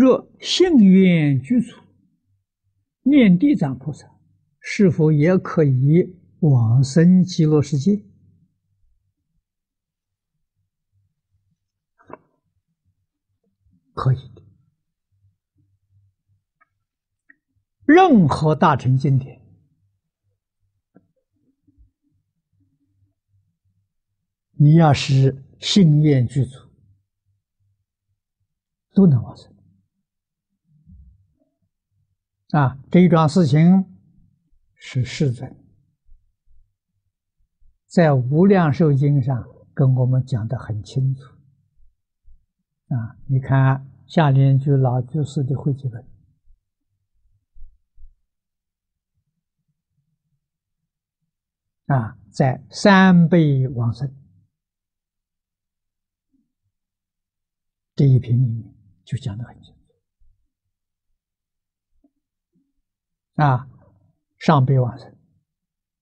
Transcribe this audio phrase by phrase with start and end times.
[0.00, 1.76] 若信愿具足，
[3.02, 4.08] 念地藏菩萨，
[4.60, 8.04] 是否也可以往生极乐世界？
[13.92, 14.42] 可以的。
[17.84, 19.42] 任何大乘经典，
[24.52, 26.56] 你要是信愿具足，
[28.94, 29.57] 都能往生。
[32.50, 33.84] 啊，这一桩事情
[34.74, 35.54] 是世尊
[37.86, 41.22] 在《无量寿经》上跟我们讲得很清楚。
[42.88, 46.02] 啊，你看下联居老居士的汇集本，
[51.86, 54.10] 啊，在三辈往生
[57.94, 58.74] 这一篇里面
[59.04, 59.87] 就讲得很清楚。
[63.38, 63.68] 啊，
[64.38, 65.16] 上辈往生、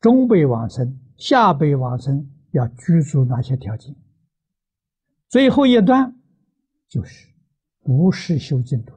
[0.00, 3.94] 中辈往生、下辈往生要具足哪些条件？
[5.28, 6.18] 最后一段
[6.88, 7.28] 就是
[7.80, 8.94] 不是修净土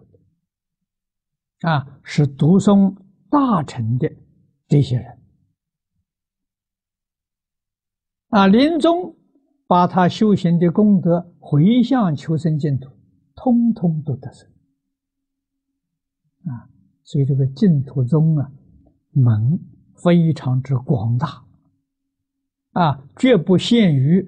[1.59, 2.95] 的，啊，是读诵
[3.29, 4.09] 大乘的
[4.65, 5.19] 这些人，
[8.29, 9.17] 啊，临终
[9.67, 12.89] 把他修行的功德回向求生净土，
[13.35, 14.49] 通通都得生，
[16.45, 16.70] 啊。
[17.03, 18.51] 所以这个净土宗啊，
[19.11, 19.59] 门
[20.03, 21.43] 非常之广大，
[22.71, 24.27] 啊，绝不限于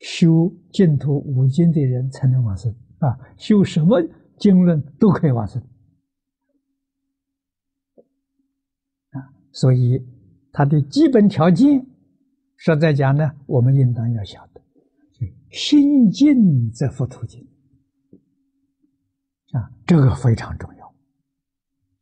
[0.00, 2.74] 修净土五经的人才能往生。
[3.00, 4.00] 啊，修什么
[4.38, 5.60] 经论都可以往生，
[9.10, 10.02] 啊，所以
[10.50, 11.84] 它的基本条件，
[12.56, 14.62] 实在讲呢，我们应当要晓得，
[15.50, 17.46] 心净则佛土净，
[19.52, 20.83] 啊，这个非常重要。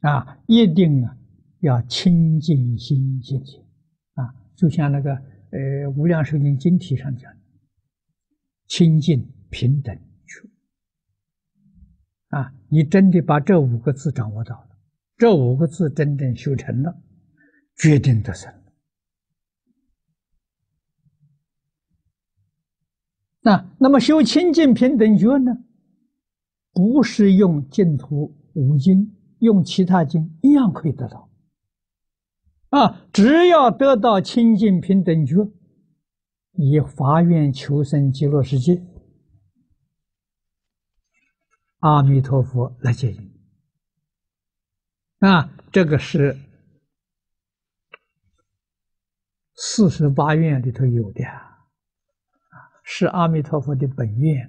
[0.03, 1.17] 啊，一定啊，
[1.61, 3.59] 要清净心境界
[4.15, 5.59] 啊，就像那个呃
[5.97, 7.39] 《无量寿经》经题上讲的，
[8.67, 10.49] 清净平等觉
[12.37, 14.71] 啊，你真的把这五个字掌握到了，
[15.19, 17.01] 这五个字真正修成了，
[17.77, 18.53] 决定得生。
[23.41, 25.53] 那那么修清净平等觉呢，
[26.73, 29.17] 不是用净土五经。
[29.43, 31.29] 用其他经一样可以得到，
[32.69, 35.51] 啊，只要得到清净平等觉，
[36.53, 38.87] 以法愿求生极乐世界，
[41.81, 43.33] 阿弥陀佛来接引。
[45.19, 46.39] 啊，这个是
[49.57, 51.43] 四十八愿里头有的，啊，
[52.85, 54.47] 是阿弥陀佛的本愿，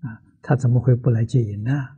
[0.00, 1.95] 啊，他怎么会不来接引呢？